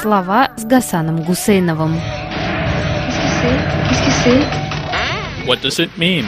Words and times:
Слова 0.00 0.52
с 0.56 0.64
Гасаном 0.64 1.24
Гусейновым. 1.24 1.96
What 5.44 5.60
does 5.62 5.80
it 5.80 5.90
mean? 5.96 6.24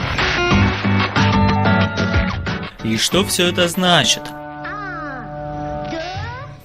И 2.82 2.96
что 2.96 3.24
все 3.24 3.46
это 3.46 3.68
значит? 3.68 4.22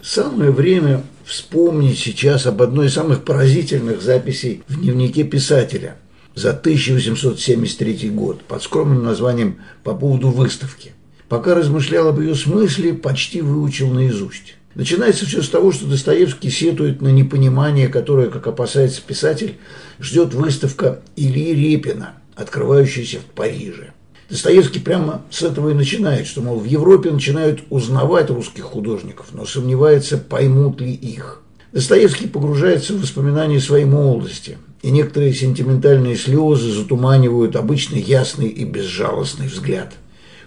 Самое 0.02 0.50
время 0.50 1.04
вспомнить 1.26 2.00
сейчас 2.00 2.48
об 2.48 2.64
одной 2.64 2.88
из 2.88 2.96
самых 2.96 3.24
поразительных 3.24 4.02
записей 4.02 4.64
в 4.68 4.82
дневнике 4.82 5.24
писателя 5.24 5.98
за 6.34 6.52
1873 6.52 8.10
год 8.10 8.44
под 8.46 8.64
скромным 8.64 9.04
названием 9.04 9.60
«По 9.84 9.94
поводу 9.94 10.30
выставки». 10.30 10.94
Пока 11.30 11.54
размышлял 11.54 12.08
об 12.08 12.20
ее 12.20 12.34
смысле, 12.34 12.96
почти 12.96 13.42
выучил 13.42 13.92
наизусть. 13.92 14.56
Начинается 14.76 15.26
все 15.26 15.42
с 15.42 15.48
того, 15.48 15.72
что 15.72 15.88
Достоевский 15.88 16.50
сетует 16.50 17.02
на 17.02 17.08
непонимание, 17.08 17.88
которое, 17.88 18.30
как 18.30 18.46
опасается 18.46 19.02
писатель, 19.02 19.56
ждет 20.00 20.34
выставка 20.34 21.00
Ильи 21.16 21.56
Репина, 21.56 22.16
открывающаяся 22.36 23.20
в 23.20 23.26
Париже. 23.26 23.94
Достоевский 24.30 24.80
прямо 24.80 25.22
с 25.30 25.44
этого 25.44 25.70
и 25.70 25.74
начинает, 25.74 26.28
что, 26.28 26.42
мол, 26.42 26.60
в 26.60 26.66
Европе 26.66 27.12
начинают 27.12 27.62
узнавать 27.70 28.30
русских 28.30 28.64
художников, 28.64 29.28
но 29.32 29.46
сомневается, 29.46 30.18
поймут 30.18 30.82
ли 30.82 30.92
их. 30.92 31.42
Достоевский 31.72 32.28
погружается 32.28 32.94
в 32.94 33.02
воспоминания 33.02 33.62
своей 33.62 33.86
молодости, 33.86 34.58
и 34.82 34.92
некоторые 34.92 35.34
сентиментальные 35.34 36.18
слезы 36.18 36.72
затуманивают 36.72 37.56
обычный 37.56 38.02
ясный 38.02 38.50
и 38.50 38.66
безжалостный 38.66 39.48
взгляд. 39.48 39.94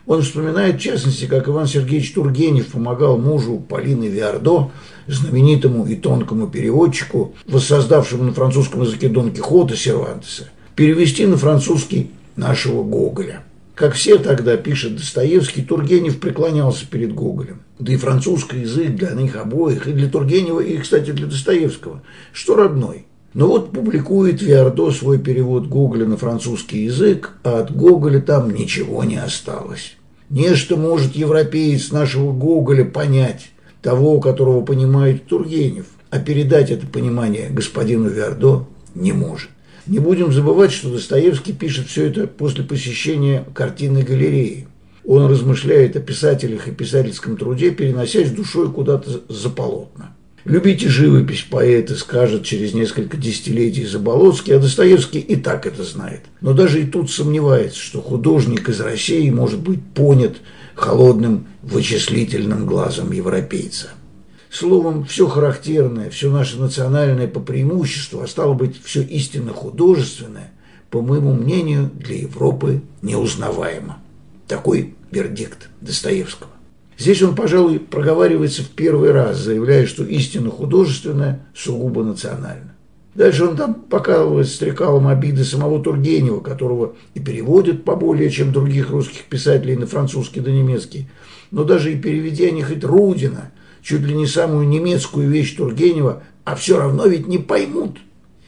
Он 0.09 0.23
вспоминает, 0.23 0.77
в 0.77 0.83
частности, 0.83 1.27
как 1.27 1.49
Иван 1.49 1.67
Сергеевич 1.67 2.15
Тургенев 2.15 2.69
помогал 2.69 3.19
мужу 3.19 3.59
Полины 3.69 4.07
Виардо, 4.07 4.71
знаменитому 5.07 5.85
и 5.87 5.97
тонкому 5.97 6.49
переводчику, 6.49 7.35
воссоздавшему 7.47 8.25
на 8.25 8.33
французском 8.33 8.81
языке 8.83 9.11
Дон 9.11 9.33
Кихота 9.33 9.77
Сервантеса, 9.77 10.49
перевести 10.75 11.27
на 11.27 11.37
французский 11.37 12.11
нашего 12.37 12.83
Гоголя. 12.83 13.43
Как 13.75 13.93
все 13.93 14.17
тогда, 14.17 14.57
пишет 14.57 14.97
Достоевский, 14.97 15.63
Тургенев 15.63 16.19
преклонялся 16.19 16.87
перед 16.87 17.15
Гоголем. 17.15 17.61
Да 17.79 17.93
и 17.93 17.97
французский 17.97 18.61
язык 18.61 18.95
для 18.97 19.11
них 19.11 19.37
обоих, 19.37 19.87
и 19.87 19.93
для 19.93 20.09
Тургенева, 20.09 20.61
и, 20.61 20.79
кстати, 20.79 21.11
для 21.11 21.27
Достоевского, 21.27 22.03
что 22.33 22.57
родной. 22.57 23.05
Но 23.35 23.47
вот 23.47 23.73
публикует 23.73 24.41
Виардо 24.41 24.91
свой 24.91 25.19
перевод 25.19 25.67
Гоголя 25.67 26.07
на 26.07 26.17
французский 26.17 26.85
язык, 26.85 27.35
а 27.45 27.61
от 27.61 27.77
Гоголя 27.77 28.23
там 28.23 28.55
ничего 28.55 29.05
не 29.05 29.17
осталось. 29.17 29.98
Нечто 30.31 30.77
может 30.77 31.17
европеец 31.17 31.91
нашего 31.91 32.33
Гоголя 32.33 32.85
понять, 32.85 33.51
того, 33.81 34.21
которого 34.21 34.63
понимает 34.63 35.27
Тургенев, 35.27 35.87
а 36.11 36.19
передать 36.19 36.71
это 36.71 36.87
понимание 36.87 37.49
господину 37.49 38.09
Виардо 38.09 38.67
не 38.95 39.13
может. 39.13 39.51
Не 39.87 40.01
будем 40.01 40.33
забывать, 40.33 40.73
что 40.73 40.91
Достоевский 40.91 41.55
пишет 41.55 41.87
все 41.87 42.09
это 42.09 42.27
после 42.27 42.63
посещения 42.63 43.47
картинной 43.55 44.03
галереи. 44.03 44.69
Он 45.07 45.27
размышляет 45.31 45.97
о 45.97 46.01
писателях 46.01 46.69
и 46.69 46.73
писательском 46.73 47.39
труде, 47.39 47.71
переносясь 47.71 48.31
душой 48.31 48.71
куда-то 48.71 49.23
за 49.29 49.49
полотна. 49.49 50.15
Любите 50.45 50.89
живопись, 50.89 51.43
поэты, 51.43 51.95
скажет 51.97 52.45
через 52.45 52.73
несколько 52.73 53.17
десятилетий 53.17 53.85
Заболоцкий, 53.85 54.55
а 54.55 54.61
Достоевский 54.61 55.19
и 55.19 55.37
так 55.37 55.67
это 55.67 55.83
знает. 55.85 56.23
Но 56.41 56.55
даже 56.55 56.81
и 56.83 56.87
тут 56.87 57.11
сомневается, 57.11 57.79
что 57.79 58.01
художник 58.01 58.69
из 58.69 58.81
России 58.81 59.29
может 59.31 59.61
быть 59.61 59.83
понят 59.95 60.37
холодным 60.75 61.49
вычислительным 61.63 62.67
глазом 62.67 63.13
европейца. 63.13 63.91
Словом, 64.51 65.05
все 65.05 65.27
характерное, 65.27 66.09
все 66.09 66.31
наше 66.31 66.59
национальное 66.59 67.29
по 67.29 67.41
преимуществу, 67.41 68.23
а 68.23 68.27
стало 68.27 68.55
быть, 68.55 68.81
все 68.83 69.03
истинно 69.03 69.53
художественное, 69.53 70.53
по 70.91 71.03
моему 71.03 71.35
мнению, 71.35 71.91
для 71.95 72.17
Европы 72.17 72.81
неузнаваемо. 73.03 73.99
Такой 74.47 74.95
вердикт 75.11 75.69
Достоевского. 75.83 76.51
Здесь 76.99 77.23
он, 77.23 77.37
пожалуй, 77.37 77.79
проговаривается 77.79 78.63
в 78.63 78.71
первый 78.71 79.13
раз, 79.13 79.39
заявляя, 79.39 79.87
что 79.87 80.03
истинно 80.03 80.51
художественное 80.51 81.47
сугубо 81.55 82.03
национально. 82.03 82.75
Дальше 83.15 83.45
он 83.45 83.57
там 83.57 83.75
показывает 83.75 84.49
стрекалом 84.49 85.07
обиды 85.07 85.45
самого 85.45 85.83
Тургенева, 85.83 86.41
которого 86.41 86.97
и 87.15 87.21
переводят 87.21 87.85
поболее, 87.85 88.31
чем 88.31 88.53
других 88.53 88.91
русских 88.91 89.25
писателей 89.25 89.77
на 89.77 89.87
французский 89.87 90.41
да 90.41 90.51
немецкий. 90.51 91.09
Но 91.53 91.65
даже 91.65 91.93
и 91.93 91.97
переведя 91.97 92.51
не 92.51 92.63
хоть 92.63 92.85
Рудина, 92.85 93.53
чуть 93.81 94.03
ли 94.03 94.15
не 94.15 94.27
самую 94.27 94.69
немецкую 94.69 95.29
вещь 95.31 95.57
Тургенева, 95.57 96.25
а 96.45 96.57
все 96.57 96.79
равно 96.79 97.07
ведь 97.07 97.29
не 97.29 97.39
поймут. 97.39 97.99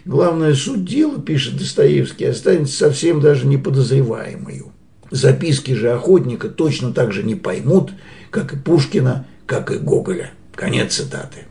Главное, 0.04 0.54
суть 0.54 0.84
дела, 0.84 1.20
пишет 1.20 1.56
Достоевский, 1.56 2.24
останется 2.24 2.76
совсем 2.76 3.20
даже 3.20 3.46
неподозреваемою. 3.46 4.72
Записки 5.10 5.72
же 5.72 5.90
охотника 5.92 6.48
точно 6.48 6.92
так 6.92 7.12
же 7.12 7.22
не 7.22 7.34
поймут, 7.34 7.92
как 8.30 8.52
и 8.52 8.56
Пушкина, 8.56 9.26
как 9.46 9.70
и 9.72 9.78
Гоголя. 9.78 10.32
Конец 10.54 10.94
цитаты. 10.94 11.46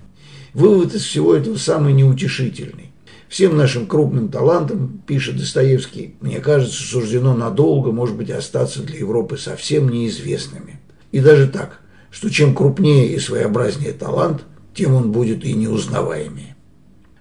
Вывод 0.53 0.93
из 0.93 1.03
всего 1.03 1.35
этого 1.35 1.57
самый 1.57 1.93
неутешительный. 1.93 2.91
Всем 3.27 3.57
нашим 3.57 3.85
крупным 3.85 4.29
талантам, 4.29 5.01
пишет 5.05 5.37
Достоевский, 5.37 6.15
мне 6.19 6.39
кажется, 6.39 6.81
суждено 6.81 7.35
надолго, 7.35 7.91
может 7.91 8.15
быть, 8.15 8.31
остаться 8.31 8.81
для 8.81 8.99
Европы 8.99 9.37
совсем 9.37 9.89
неизвестными. 9.89 10.79
И 11.11 11.19
даже 11.19 11.47
так– 11.47 11.81
что 12.11 12.29
чем 12.29 12.55
крупнее 12.55 13.07
и 13.07 13.19
своеобразнее 13.19 13.93
талант, 13.93 14.43
тем 14.73 14.93
он 14.93 15.11
будет 15.11 15.43
и 15.45 15.53
неузнаваемее. 15.53 16.55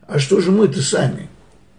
А 0.06 0.18
что 0.18 0.40
же 0.40 0.50
мы-то 0.50 0.80
сами? 0.80 1.28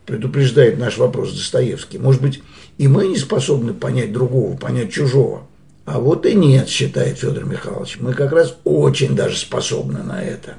Предупреждает 0.06 0.78
наш 0.78 0.97
вопрос 0.97 1.34
Достоевский. 1.34 1.97
Может 1.97 2.22
быть, 2.22 2.44
и 2.79 2.88
мы 2.88 3.07
не 3.07 3.17
способны 3.17 3.73
понять 3.73 4.13
другого, 4.13 4.56
понять 4.56 4.91
чужого? 4.91 5.44
А 5.85 6.00
вот 6.00 6.25
и 6.25 6.34
нет, 6.34 6.69
считает 6.69 7.19
Федор 7.19 7.44
Михайлович. 7.44 7.97
Мы 8.00 8.13
как 8.13 8.31
раз 8.31 8.57
очень 8.63 9.16
даже 9.16 9.38
способны 9.38 10.01
на 10.01 10.23
это. 10.23 10.56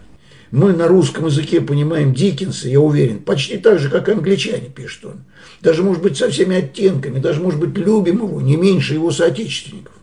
Мы 0.51 0.75
на 0.75 0.87
русском 0.87 1.27
языке 1.27 1.63
понимаем 1.63 2.13
Диккенса, 2.13 2.69
я 2.69 2.79
уверен, 2.79 3.21
почти 3.21 3.57
так 3.57 3.79
же, 3.79 3.89
как 3.89 4.09
англичане, 4.11 4.69
пишет 4.69 5.07
он. 5.07 5.15
Даже, 5.63 5.83
может 5.83 6.03
быть, 6.03 6.19
со 6.19 6.29
всеми 6.29 6.57
оттенками, 6.57 7.21
даже, 7.21 7.41
может 7.41 7.59
быть, 7.59 7.79
любим 7.79 8.19
его 8.19 8.41
не 8.43 8.57
меньше 8.57 8.95
его 8.95 9.11
соотечественников. 9.11 9.95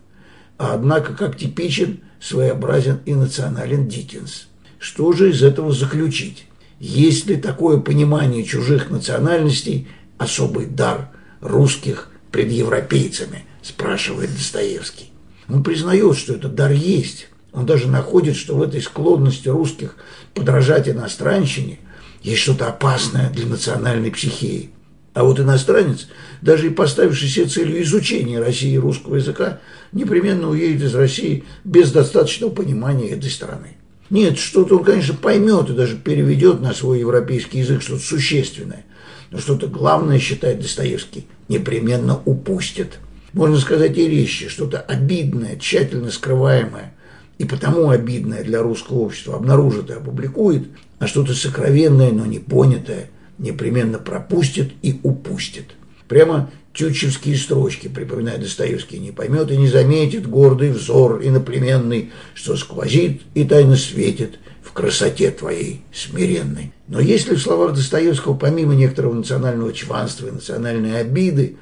А 0.56 0.74
однако, 0.74 1.14
как 1.14 1.36
типичен 1.36 2.00
своеобразен 2.20 2.98
и 3.04 3.14
национален 3.14 3.86
Диккенс. 3.86 4.48
Что 4.80 5.12
же 5.12 5.30
из 5.30 5.44
этого 5.44 5.72
заключить? 5.72 6.46
Есть 6.80 7.26
ли 7.26 7.36
такое 7.36 7.78
понимание 7.78 8.42
чужих 8.42 8.90
национальностей 8.90 9.86
особый 10.18 10.66
дар 10.66 11.10
русских 11.40 12.10
пред 12.30 12.50
европейцами, 12.50 13.44
спрашивает 13.62 14.34
Достоевский. 14.34 15.10
Он 15.48 15.62
признает, 15.62 16.16
что 16.16 16.34
этот 16.34 16.54
дар 16.54 16.72
есть. 16.72 17.28
Он 17.52 17.64
даже 17.66 17.88
находит, 17.88 18.36
что 18.36 18.54
в 18.54 18.62
этой 18.62 18.82
склонности 18.82 19.48
русских 19.48 19.96
подражать 20.34 20.88
иностранщине 20.88 21.78
есть 22.22 22.42
что-то 22.42 22.68
опасное 22.68 23.30
для 23.30 23.46
национальной 23.46 24.10
психии. 24.10 24.70
А 25.14 25.24
вот 25.24 25.40
иностранец, 25.40 26.06
даже 26.42 26.66
и 26.68 26.70
поставивший 26.70 27.28
себе 27.28 27.46
целью 27.46 27.82
изучения 27.82 28.38
России 28.38 28.74
и 28.74 28.78
русского 28.78 29.16
языка, 29.16 29.60
непременно 29.92 30.50
уедет 30.50 30.82
из 30.82 30.94
России 30.94 31.44
без 31.64 31.90
достаточного 31.90 32.50
понимания 32.50 33.10
этой 33.10 33.30
страны. 33.30 33.78
Нет, 34.10 34.38
что-то 34.38 34.78
он, 34.78 34.84
конечно, 34.84 35.14
поймет 35.14 35.70
и 35.70 35.74
даже 35.74 35.96
переведет 35.96 36.60
на 36.60 36.72
свой 36.72 37.00
европейский 37.00 37.58
язык 37.58 37.82
что-то 37.82 38.02
существенное. 38.02 38.84
Но 39.30 39.38
что-то 39.38 39.66
главное, 39.66 40.18
считает 40.18 40.60
Достоевский, 40.60 41.26
непременно 41.48 42.20
упустит. 42.24 42.98
Можно 43.32 43.58
сказать 43.58 43.98
и 43.98 44.08
резче, 44.08 44.48
что-то 44.48 44.80
обидное, 44.80 45.56
тщательно 45.56 46.10
скрываемое, 46.10 46.94
и 47.36 47.44
потому 47.44 47.90
обидное 47.90 48.42
для 48.42 48.62
русского 48.62 48.98
общества 48.98 49.36
обнаружит 49.36 49.90
и 49.90 49.94
опубликует, 49.94 50.68
а 50.98 51.06
что-то 51.06 51.34
сокровенное, 51.34 52.10
но 52.10 52.26
не 52.26 52.38
понятое, 52.38 53.10
непременно 53.38 53.98
пропустит 53.98 54.72
и 54.82 54.98
упустит. 55.02 55.66
Прямо 56.08 56.50
тютчевские 56.78 57.36
строчки, 57.36 57.88
припоминает 57.88 58.40
Достоевский, 58.40 59.00
не 59.00 59.10
поймет 59.10 59.50
и 59.50 59.56
не 59.56 59.66
заметит 59.66 60.28
гордый 60.28 60.70
взор 60.70 61.20
иноплеменный, 61.20 62.12
что 62.34 62.56
сквозит 62.56 63.22
и 63.34 63.44
тайно 63.44 63.74
светит 63.74 64.38
в 64.62 64.72
красоте 64.72 65.32
твоей 65.32 65.82
смиренной. 65.92 66.72
Но 66.86 67.00
есть 67.00 67.28
ли 67.28 67.34
в 67.34 67.42
словах 67.42 67.74
Достоевского, 67.74 68.34
помимо 68.34 68.76
некоторого 68.76 69.12
национального 69.12 69.72
чванства 69.72 70.28
и 70.28 70.30
национальной 70.30 71.00
обиды, 71.00 71.56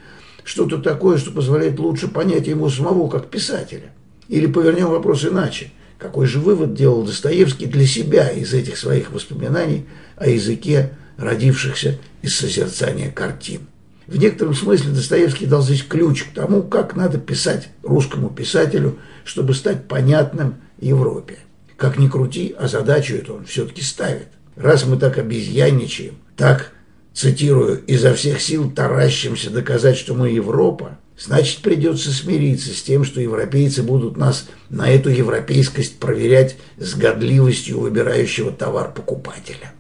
что-то 0.45 0.79
такое, 0.79 1.17
что 1.17 1.31
позволяет 1.31 1.79
лучше 1.79 2.09
понять 2.09 2.47
ему 2.47 2.69
самого 2.69 3.09
как 3.09 3.31
писателя? 3.31 3.93
Или 4.29 4.47
повернем 4.47 4.91
вопрос 4.91 5.25
иначе. 5.25 5.73
Какой 5.97 6.27
же 6.27 6.41
вывод 6.41 6.75
делал 6.75 7.03
Достоевский 7.05 7.65
для 7.65 7.87
себя 7.87 8.29
из 8.29 8.53
этих 8.53 8.77
своих 8.77 9.11
воспоминаний 9.11 9.87
о 10.17 10.29
языке, 10.29 10.93
родившихся 11.17 11.99
из 12.21 12.37
созерцания 12.37 13.11
картин? 13.11 13.63
В 14.07 14.17
некотором 14.19 14.55
смысле 14.55 14.93
Достоевский 14.93 15.47
дал 15.47 15.63
здесь 15.63 15.83
ключ 15.83 16.25
к 16.25 16.35
тому, 16.35 16.63
как 16.63 16.95
надо 16.95 17.19
писать 17.19 17.69
русскому 17.83 18.31
писателю, 18.31 18.99
чтобы 19.25 19.53
стать 19.55 19.89
понятным 19.89 20.57
Европе. 20.79 21.39
Как 21.77 21.99
ни 21.99 22.09
крути, 22.09 22.55
а 22.59 22.69
задачу 22.69 23.17
эту 23.17 23.35
он 23.35 23.45
все-таки 23.47 23.83
ставит. 23.83 24.29
Раз 24.55 24.87
мы 24.87 24.97
так 24.97 25.19
обезьянничаем, 25.19 26.15
так, 26.37 26.73
цитирую, 27.13 27.83
изо 27.87 28.15
всех 28.15 28.41
сил 28.41 28.71
таращимся 28.71 29.51
доказать, 29.51 29.97
что 29.97 30.15
мы 30.15 30.31
Европа, 30.31 30.99
значит 31.19 31.61
придется 31.63 32.13
смириться 32.13 32.73
с 32.75 32.83
тем, 32.83 33.05
что 33.05 33.21
европейцы 33.21 33.83
будут 33.83 34.17
нас 34.17 34.49
на 34.71 34.89
эту 34.89 35.11
европейскость 35.11 35.99
проверять 35.99 36.57
с 36.79 36.95
годливостью 36.95 37.81
выбирающего 37.81 38.53
товар 38.53 38.93
покупателя. 38.95 39.73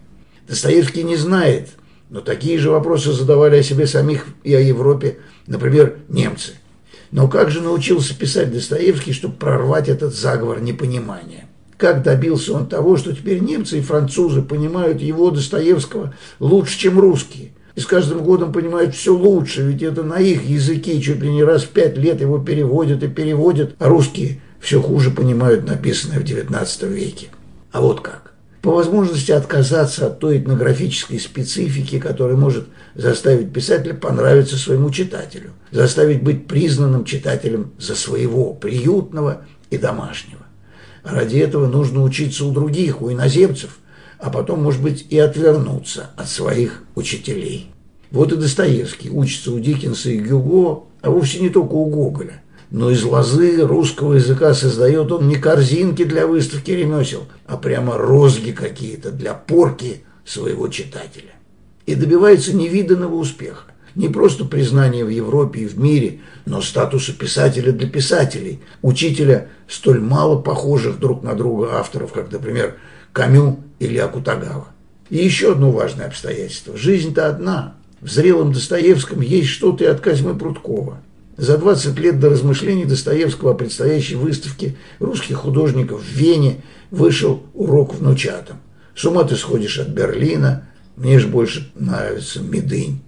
Достоевский 0.48 1.04
не 1.04 1.16
знает, 1.16 1.70
но 2.10 2.20
такие 2.20 2.58
же 2.58 2.70
вопросы 2.70 3.12
задавали 3.12 3.56
о 3.56 3.62
себе 3.62 3.86
самих 3.86 4.26
и 4.44 4.54
о 4.54 4.60
Европе, 4.60 5.18
например, 5.46 5.96
немцы. 6.08 6.52
Но 7.10 7.28
как 7.28 7.50
же 7.50 7.60
научился 7.60 8.16
писать 8.16 8.52
Достоевский, 8.52 9.12
чтобы 9.12 9.34
прорвать 9.34 9.88
этот 9.88 10.14
заговор 10.14 10.60
непонимания? 10.60 11.48
Как 11.76 12.02
добился 12.02 12.54
он 12.54 12.66
того, 12.66 12.96
что 12.96 13.14
теперь 13.14 13.40
немцы 13.40 13.78
и 13.78 13.82
французы 13.82 14.42
понимают 14.42 15.00
его, 15.02 15.30
Достоевского, 15.30 16.14
лучше, 16.40 16.78
чем 16.78 16.98
русские? 16.98 17.52
И 17.74 17.80
с 17.80 17.86
каждым 17.86 18.24
годом 18.24 18.52
понимают 18.52 18.94
все 18.94 19.14
лучше, 19.14 19.62
ведь 19.62 19.82
это 19.82 20.02
на 20.02 20.18
их 20.18 20.44
языке 20.44 20.98
чуть 21.00 21.20
ли 21.20 21.30
не 21.30 21.44
раз 21.44 21.64
в 21.64 21.68
пять 21.68 21.98
лет 21.98 22.22
его 22.22 22.38
переводят 22.38 23.02
и 23.02 23.08
переводят, 23.08 23.74
а 23.78 23.88
русские 23.88 24.40
все 24.60 24.80
хуже 24.80 25.10
понимают 25.10 25.66
написанное 25.66 26.18
в 26.18 26.24
XIX 26.24 26.88
веке. 26.88 27.26
А 27.72 27.82
вот 27.82 28.00
как 28.00 28.32
по 28.66 28.72
возможности 28.72 29.30
отказаться 29.30 30.08
от 30.08 30.18
той 30.18 30.38
этнографической 30.38 31.20
специфики, 31.20 32.00
которая 32.00 32.36
может 32.36 32.66
заставить 32.96 33.52
писателя 33.52 33.94
понравиться 33.94 34.56
своему 34.56 34.90
читателю, 34.90 35.52
заставить 35.70 36.20
быть 36.20 36.48
признанным 36.48 37.04
читателем 37.04 37.70
за 37.78 37.94
своего, 37.94 38.54
приютного 38.54 39.42
и 39.70 39.78
домашнего. 39.78 40.40
ради 41.04 41.38
этого 41.38 41.68
нужно 41.68 42.02
учиться 42.02 42.44
у 42.44 42.50
других, 42.50 43.02
у 43.02 43.12
иноземцев, 43.12 43.78
а 44.18 44.30
потом, 44.30 44.64
может 44.64 44.82
быть, 44.82 45.06
и 45.10 45.18
отвернуться 45.20 46.10
от 46.16 46.28
своих 46.28 46.82
учителей. 46.96 47.70
Вот 48.10 48.32
и 48.32 48.36
Достоевский 48.36 49.10
учится 49.10 49.52
у 49.52 49.60
Диккенса 49.60 50.10
и 50.10 50.18
Гюго, 50.18 50.86
а 51.02 51.10
вовсе 51.10 51.38
не 51.38 51.50
только 51.50 51.74
у 51.74 51.86
Гоголя 51.86 52.42
но 52.70 52.90
из 52.90 53.04
лозы 53.04 53.64
русского 53.64 54.14
языка 54.14 54.54
создает 54.54 55.12
он 55.12 55.28
не 55.28 55.36
корзинки 55.36 56.04
для 56.04 56.26
выставки 56.26 56.70
ремесел, 56.70 57.24
а 57.46 57.56
прямо 57.56 57.96
розги 57.96 58.50
какие-то 58.50 59.10
для 59.10 59.34
порки 59.34 60.04
своего 60.24 60.68
читателя. 60.68 61.32
И 61.86 61.94
добивается 61.94 62.54
невиданного 62.54 63.14
успеха. 63.14 63.64
Не 63.94 64.08
просто 64.08 64.44
признания 64.44 65.04
в 65.04 65.08
Европе 65.08 65.60
и 65.60 65.66
в 65.66 65.78
мире, 65.78 66.20
но 66.44 66.60
статуса 66.60 67.12
писателя 67.14 67.72
для 67.72 67.88
писателей, 67.88 68.60
учителя 68.82 69.48
столь 69.68 70.00
мало 70.00 70.38
похожих 70.38 70.98
друг 70.98 71.22
на 71.22 71.34
друга 71.34 71.78
авторов, 71.78 72.12
как, 72.12 72.30
например, 72.30 72.76
Камю 73.12 73.60
или 73.78 73.96
Акутагава. 73.96 74.66
И 75.08 75.16
еще 75.16 75.52
одно 75.52 75.70
важное 75.70 76.08
обстоятельство. 76.08 76.76
Жизнь-то 76.76 77.28
одна. 77.28 77.76
В 78.00 78.10
зрелом 78.10 78.52
Достоевском 78.52 79.22
есть 79.22 79.48
что-то 79.48 79.84
и 79.84 79.86
от 79.86 80.00
Козьмы 80.00 80.36
Прудкова. 80.36 80.98
За 81.36 81.58
20 81.58 81.98
лет 81.98 82.18
до 82.18 82.30
размышлений 82.30 82.86
Достоевского 82.86 83.50
о 83.50 83.54
предстоящей 83.54 84.14
выставке 84.14 84.76
русских 84.98 85.36
художников 85.36 86.02
в 86.02 86.16
Вене 86.16 86.62
вышел 86.90 87.42
урок 87.52 87.94
внучатам. 87.94 88.58
С 88.94 89.04
ума 89.04 89.24
ты 89.24 89.36
сходишь 89.36 89.78
от 89.78 89.88
Берлина, 89.88 90.66
мне 90.96 91.18
же 91.18 91.28
больше 91.28 91.70
нравится 91.74 92.40
Медынь. 92.40 93.02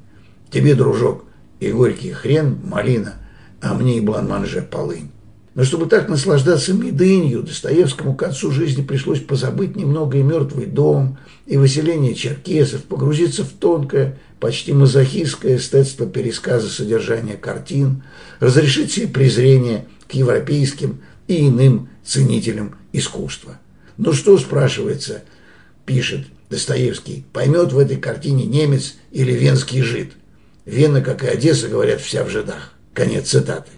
Тебе, 0.51 0.75
дружок, 0.75 1.25
и 1.59 1.73
горький 1.73 2.13
хрен, 2.13 2.59
малина, 2.63 3.15
а 3.63 3.73
мне 3.73 3.97
и 3.97 4.01
бланманже 4.01 4.61
полынь. 4.61 5.11
Но 5.55 5.65
чтобы 5.65 5.87
так 5.87 6.09
наслаждаться 6.09 6.73
медынью, 6.73 7.43
Достоевскому 7.43 8.15
к 8.15 8.21
концу 8.21 8.53
жизни 8.53 8.83
пришлось 8.83 9.19
позабыть 9.19 9.75
немного 9.75 10.19
и 10.19 10.23
мертвый 10.23 10.67
дом, 10.67 11.19
и 11.47 11.57
выселение 11.57 12.15
черкесов, 12.15 12.85
погрузиться 12.85 13.43
в 13.43 13.49
тонкое, 13.49 14.19
почти 14.41 14.73
мазохистское 14.73 15.57
эстетство 15.57 16.07
пересказа 16.07 16.69
содержания 16.69 17.37
картин, 17.37 18.03
разрешить 18.41 18.93
себе 18.93 19.09
презрение 19.09 19.87
к 20.09 20.15
европейским 20.15 21.01
и 21.27 21.49
иным 21.49 21.89
ценителям 22.05 22.77
искусства. 22.93 23.59
Ну 23.97 24.13
что, 24.13 24.39
спрашивается, 24.39 25.23
пишет 25.85 26.27
Достоевский, 26.51 27.25
поймет 27.33 27.73
в 27.73 27.79
этой 27.79 27.97
картине 27.97 28.45
немец 28.45 28.95
или 29.11 29.33
венский 29.33 29.83
жид? 29.83 30.13
Вена, 30.65 31.01
как 31.01 31.25
и 31.25 31.27
Одесса, 31.27 31.69
говорят, 31.69 32.01
вся 32.01 32.25
в 32.25 32.31
жидах. 32.31 32.75
Конец 32.95 33.29
цитаты. 33.31 33.71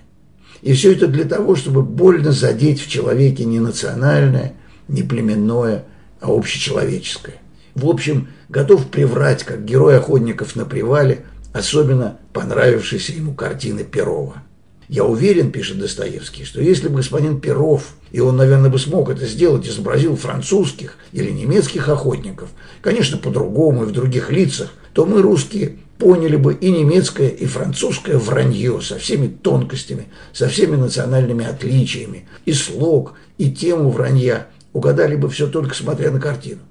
И 0.63 0.73
все 0.75 0.93
это 0.93 1.07
для 1.07 1.25
того, 1.25 1.57
чтобы 1.57 1.83
больно 1.83 2.33
задеть 2.33 2.81
в 2.81 2.89
человеке 2.89 3.45
не 3.45 3.61
национальное, 3.61 4.55
не 4.89 5.03
племенное, 5.03 5.85
а 6.21 6.31
общечеловеческое. 6.31 7.37
В 7.75 7.89
общем, 7.89 8.29
готов 8.49 8.87
приврать, 8.89 9.45
как 9.45 9.65
герой 9.65 9.97
охотников 9.99 10.57
на 10.57 10.65
привале, 10.65 11.25
особенно 11.53 12.19
понравившейся 12.33 13.13
ему 13.13 13.35
картины 13.35 13.85
Перова. 13.85 14.43
Я 14.89 15.05
уверен, 15.05 15.53
пишет 15.53 15.79
Достоевский, 15.79 16.45
что 16.45 16.61
если 16.61 16.89
бы 16.89 16.97
господин 16.97 17.41
Перов, 17.41 17.95
и 18.11 18.19
он, 18.19 18.37
наверное, 18.37 18.71
бы 18.71 18.79
смог 18.79 19.09
это 19.09 19.25
сделать, 19.25 19.69
изобразил 19.69 20.17
французских 20.17 20.97
или 21.13 21.31
немецких 21.31 21.89
охотников, 21.89 22.49
конечно, 22.83 23.17
по-другому 23.17 23.85
и 23.85 23.87
в 23.87 23.93
других 23.93 24.33
лицах, 24.33 24.73
то 24.93 25.07
мы, 25.07 25.23
русские, 25.23 25.77
поняли 25.97 26.35
бы 26.35 26.55
и 26.55 26.73
немецкое, 26.73 27.29
и 27.29 27.47
французское 27.47 28.19
вранье 28.19 28.81
со 28.81 28.99
всеми 28.99 29.29
тонкостями, 29.29 30.09
со 30.33 30.49
всеми 30.49 30.75
национальными 30.75 31.45
отличиями, 31.45 32.27
и 32.45 32.53
слог, 32.53 33.15
и 33.39 33.53
тему 33.53 33.91
вранья, 33.91 34.49
угадали 34.73 35.15
бы 35.15 35.29
все 35.29 35.47
только 35.47 35.77
смотря 35.77 36.11
на 36.11 36.19
картину. 36.19 36.63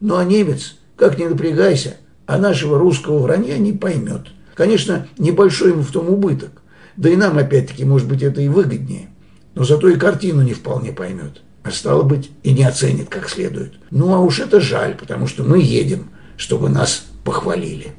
Ну 0.00 0.16
а 0.16 0.24
немец, 0.24 0.76
как 0.96 1.18
ни 1.18 1.24
напрягайся, 1.24 1.96
а 2.26 2.38
нашего 2.38 2.78
русского 2.78 3.18
вранья 3.18 3.58
не 3.58 3.72
поймет. 3.72 4.28
Конечно, 4.54 5.06
небольшой 5.18 5.70
ему 5.70 5.82
в 5.82 5.92
том 5.92 6.08
убыток. 6.08 6.62
Да 6.96 7.10
и 7.10 7.16
нам, 7.16 7.36
опять-таки, 7.38 7.84
может 7.84 8.08
быть, 8.08 8.22
это 8.22 8.40
и 8.40 8.48
выгоднее. 8.48 9.10
Но 9.54 9.64
зато 9.64 9.88
и 9.88 9.96
картину 9.96 10.42
не 10.42 10.54
вполне 10.54 10.92
поймет. 10.92 11.42
А 11.62 11.70
стало 11.70 12.02
быть, 12.02 12.30
и 12.42 12.52
не 12.52 12.64
оценит 12.64 13.08
как 13.08 13.28
следует. 13.28 13.74
Ну 13.90 14.14
а 14.14 14.20
уж 14.20 14.38
это 14.40 14.60
жаль, 14.60 14.96
потому 14.96 15.26
что 15.26 15.42
мы 15.42 15.60
едем, 15.60 16.10
чтобы 16.36 16.68
нас 16.68 17.06
похвалили. 17.24 17.92